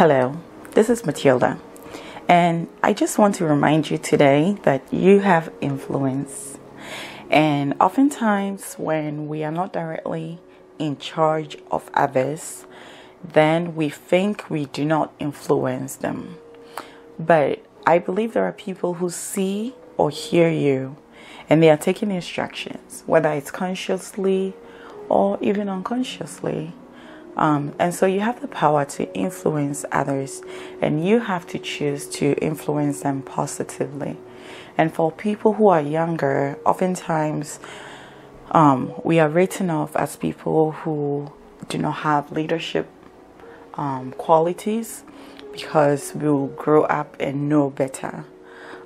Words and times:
Hello, 0.00 0.34
this 0.70 0.88
is 0.88 1.04
Matilda, 1.04 1.60
and 2.26 2.68
I 2.82 2.94
just 2.94 3.18
want 3.18 3.34
to 3.34 3.44
remind 3.44 3.90
you 3.90 3.98
today 3.98 4.56
that 4.62 4.82
you 4.90 5.18
have 5.18 5.52
influence. 5.60 6.58
And 7.28 7.74
oftentimes, 7.78 8.76
when 8.78 9.28
we 9.28 9.44
are 9.44 9.52
not 9.52 9.74
directly 9.74 10.38
in 10.78 10.96
charge 10.96 11.58
of 11.70 11.90
others, 11.92 12.64
then 13.22 13.76
we 13.76 13.90
think 13.90 14.48
we 14.48 14.64
do 14.64 14.86
not 14.86 15.12
influence 15.18 15.96
them. 15.96 16.38
But 17.18 17.62
I 17.86 17.98
believe 17.98 18.32
there 18.32 18.44
are 18.44 18.52
people 18.52 18.94
who 18.94 19.10
see 19.10 19.74
or 19.98 20.08
hear 20.08 20.48
you 20.48 20.96
and 21.50 21.62
they 21.62 21.68
are 21.68 21.76
taking 21.76 22.10
instructions, 22.10 23.02
whether 23.04 23.30
it's 23.32 23.50
consciously 23.50 24.54
or 25.10 25.36
even 25.42 25.68
unconsciously. 25.68 26.72
Um, 27.40 27.74
and 27.78 27.94
so 27.94 28.04
you 28.04 28.20
have 28.20 28.42
the 28.42 28.48
power 28.48 28.84
to 28.84 29.12
influence 29.14 29.86
others, 29.90 30.42
and 30.82 31.04
you 31.04 31.20
have 31.20 31.46
to 31.48 31.58
choose 31.58 32.06
to 32.10 32.34
influence 32.34 33.00
them 33.00 33.22
positively. 33.22 34.18
And 34.76 34.92
for 34.94 35.10
people 35.10 35.54
who 35.54 35.68
are 35.68 35.80
younger, 35.80 36.58
oftentimes 36.66 37.58
um, 38.50 38.92
we 39.04 39.18
are 39.18 39.28
written 39.28 39.70
off 39.70 39.96
as 39.96 40.16
people 40.16 40.72
who 40.72 41.32
do 41.68 41.78
not 41.78 41.96
have 42.08 42.30
leadership 42.30 42.88
um, 43.74 44.12
qualities 44.12 45.04
because 45.52 46.14
we 46.14 46.28
will 46.28 46.48
grow 46.48 46.82
up 46.84 47.16
and 47.18 47.48
know 47.48 47.70
better. 47.70 48.24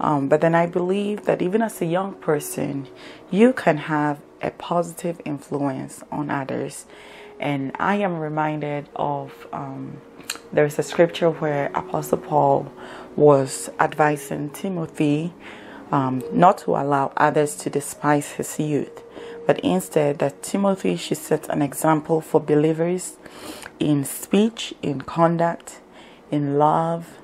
Um, 0.00 0.28
but 0.28 0.40
then 0.40 0.54
I 0.54 0.66
believe 0.66 1.24
that 1.26 1.40
even 1.40 1.62
as 1.62 1.80
a 1.80 1.86
young 1.86 2.14
person, 2.14 2.88
you 3.30 3.52
can 3.52 3.76
have 3.76 4.18
a 4.42 4.50
positive 4.50 5.20
influence 5.24 6.02
on 6.10 6.30
others. 6.30 6.86
And 7.38 7.72
I 7.78 7.96
am 7.96 8.18
reminded 8.18 8.88
of 8.94 9.46
um, 9.52 10.00
there's 10.52 10.78
a 10.78 10.82
scripture 10.82 11.30
where 11.30 11.70
Apostle 11.74 12.18
Paul 12.18 12.70
was 13.16 13.70
advising 13.78 14.50
Timothy 14.50 15.32
um, 15.90 16.22
not 16.32 16.58
to 16.58 16.72
allow 16.72 17.12
others 17.16 17.56
to 17.56 17.70
despise 17.70 18.32
his 18.32 18.58
youth, 18.58 19.02
but 19.46 19.58
instead 19.60 20.18
that 20.18 20.42
Timothy 20.42 20.96
should 20.96 21.18
set 21.18 21.48
an 21.48 21.62
example 21.62 22.20
for 22.20 22.40
believers 22.40 23.16
in 23.78 24.04
speech, 24.04 24.74
in 24.82 25.00
conduct, 25.00 25.80
in 26.30 26.58
love, 26.58 27.18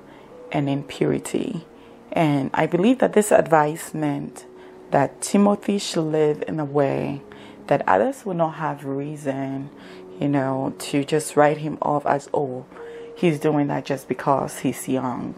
and 0.51 0.67
in 0.67 0.83
purity. 0.83 1.65
And 2.11 2.49
I 2.53 2.65
believe 2.65 2.99
that 2.99 3.13
this 3.13 3.31
advice 3.31 3.93
meant 3.93 4.45
that 4.91 5.21
Timothy 5.21 5.77
should 5.77 6.01
live 6.01 6.43
in 6.47 6.59
a 6.59 6.65
way 6.65 7.21
that 7.67 7.87
others 7.87 8.25
will 8.25 8.33
not 8.33 8.55
have 8.55 8.85
reason, 8.85 9.69
you 10.19 10.27
know, 10.27 10.73
to 10.79 11.03
just 11.03 11.35
write 11.35 11.57
him 11.57 11.77
off 11.81 12.05
as, 12.05 12.29
oh, 12.33 12.65
he's 13.15 13.39
doing 13.39 13.67
that 13.67 13.85
just 13.85 14.07
because 14.07 14.59
he's 14.59 14.87
young. 14.87 15.35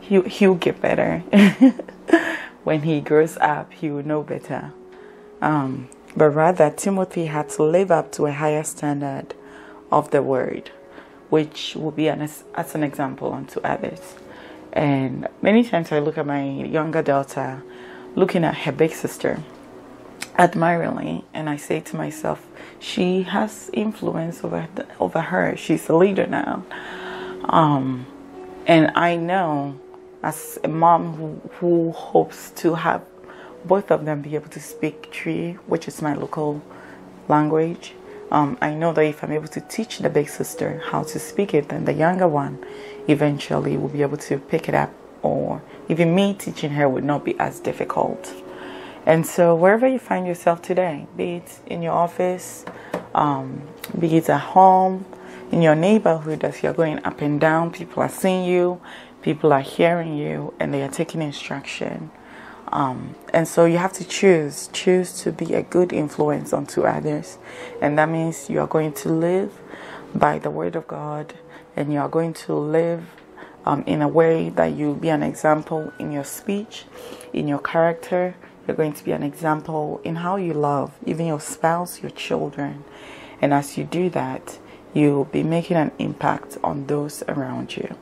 He, 0.00 0.20
he'll 0.22 0.54
get 0.54 0.80
better. 0.80 1.18
when 2.64 2.82
he 2.82 3.00
grows 3.00 3.36
up, 3.38 3.72
he 3.72 3.90
will 3.90 4.06
know 4.06 4.22
better. 4.22 4.72
Um, 5.40 5.88
but 6.16 6.30
rather, 6.30 6.70
Timothy 6.70 7.26
had 7.26 7.50
to 7.50 7.62
live 7.62 7.90
up 7.90 8.12
to 8.12 8.26
a 8.26 8.32
higher 8.32 8.64
standard 8.64 9.34
of 9.92 10.10
the 10.10 10.22
word, 10.22 10.70
which 11.28 11.76
will 11.76 11.90
be 11.90 12.08
an, 12.08 12.22
as 12.22 12.74
an 12.74 12.82
example 12.82 13.32
unto 13.32 13.60
others. 13.60 14.16
And 14.72 15.28
many 15.42 15.64
times 15.64 15.92
I 15.92 15.98
look 15.98 16.18
at 16.18 16.26
my 16.26 16.44
younger 16.44 17.02
daughter, 17.02 17.62
looking 18.18 18.44
at 18.44 18.56
her 18.64 18.72
big 18.72 18.92
sister, 18.92 19.40
admiringly, 20.36 21.24
and 21.32 21.48
I 21.48 21.56
say 21.56 21.80
to 21.80 21.96
myself, 21.96 22.46
she 22.80 23.22
has 23.22 23.70
influence 23.72 24.42
over 24.44 24.68
the, 24.74 24.86
over 24.98 25.20
her. 25.20 25.56
She's 25.56 25.88
a 25.88 25.96
leader 25.96 26.26
now, 26.26 26.64
um, 27.44 28.06
and 28.66 28.90
I 28.96 29.16
know 29.16 29.78
as 30.22 30.58
a 30.64 30.68
mom 30.68 31.14
who, 31.14 31.50
who 31.58 31.92
hopes 31.92 32.50
to 32.62 32.74
have 32.74 33.02
both 33.64 33.90
of 33.90 34.04
them 34.04 34.22
be 34.22 34.34
able 34.34 34.48
to 34.50 34.60
speak 34.60 35.12
Twi, 35.12 35.52
which 35.66 35.86
is 35.86 36.02
my 36.02 36.14
local 36.14 36.62
language. 37.28 37.92
Um, 38.30 38.58
I 38.60 38.74
know 38.74 38.92
that 38.92 39.02
if 39.02 39.22
I'm 39.22 39.32
able 39.32 39.48
to 39.48 39.60
teach 39.60 39.98
the 39.98 40.10
big 40.10 40.28
sister 40.28 40.82
how 40.90 41.02
to 41.04 41.18
speak 41.18 41.54
it, 41.54 41.68
then 41.68 41.84
the 41.84 41.92
younger 41.92 42.28
one 42.28 42.64
eventually 43.08 43.76
will 43.76 43.88
be 43.88 44.02
able 44.02 44.18
to 44.18 44.38
pick 44.38 44.68
it 44.68 44.74
up, 44.74 44.92
or 45.22 45.62
even 45.88 46.14
me 46.14 46.34
teaching 46.34 46.70
her 46.70 46.88
would 46.88 47.04
not 47.04 47.24
be 47.24 47.38
as 47.38 47.60
difficult. 47.60 48.32
And 49.06 49.26
so, 49.26 49.54
wherever 49.54 49.86
you 49.86 49.98
find 49.98 50.26
yourself 50.26 50.60
today, 50.60 51.06
be 51.16 51.36
it 51.36 51.60
in 51.66 51.82
your 51.82 51.94
office, 51.94 52.64
um, 53.14 53.62
be 53.98 54.16
it 54.16 54.28
at 54.28 54.40
home, 54.40 55.06
in 55.50 55.62
your 55.62 55.74
neighborhood, 55.74 56.44
as 56.44 56.62
you're 56.62 56.74
going 56.74 57.02
up 57.04 57.20
and 57.22 57.40
down, 57.40 57.70
people 57.70 58.02
are 58.02 58.08
seeing 58.08 58.44
you, 58.44 58.80
people 59.22 59.52
are 59.52 59.62
hearing 59.62 60.16
you, 60.16 60.52
and 60.60 60.74
they 60.74 60.82
are 60.82 60.90
taking 60.90 61.22
instruction. 61.22 62.10
Um, 62.70 63.14
and 63.32 63.48
so 63.48 63.64
you 63.64 63.78
have 63.78 63.94
to 63.94 64.04
choose, 64.06 64.68
choose 64.72 65.22
to 65.22 65.32
be 65.32 65.54
a 65.54 65.62
good 65.62 65.92
influence 65.92 66.52
onto 66.52 66.82
others. 66.82 67.38
And 67.80 67.98
that 67.98 68.10
means 68.10 68.50
you 68.50 68.60
are 68.60 68.66
going 68.66 68.92
to 68.94 69.08
live 69.08 69.58
by 70.14 70.38
the 70.38 70.50
word 70.50 70.76
of 70.76 70.86
God 70.86 71.34
and 71.76 71.92
you 71.92 71.98
are 71.98 72.08
going 72.08 72.34
to 72.34 72.54
live 72.54 73.04
um, 73.68 73.84
in 73.86 74.00
a 74.00 74.08
way 74.08 74.48
that 74.48 74.74
you'll 74.74 74.94
be 74.94 75.10
an 75.10 75.22
example 75.22 75.92
in 75.98 76.10
your 76.10 76.24
speech, 76.24 76.86
in 77.34 77.46
your 77.46 77.58
character. 77.58 78.34
You're 78.66 78.76
going 78.76 78.94
to 78.94 79.04
be 79.04 79.12
an 79.12 79.22
example 79.22 80.00
in 80.04 80.16
how 80.16 80.36
you 80.36 80.54
love, 80.54 80.92
even 81.04 81.26
your 81.26 81.40
spouse, 81.40 82.00
your 82.00 82.10
children. 82.10 82.84
And 83.42 83.52
as 83.52 83.76
you 83.76 83.84
do 83.84 84.08
that, 84.10 84.58
you'll 84.94 85.26
be 85.26 85.42
making 85.42 85.76
an 85.76 85.92
impact 85.98 86.56
on 86.64 86.86
those 86.86 87.22
around 87.28 87.76
you. 87.76 87.94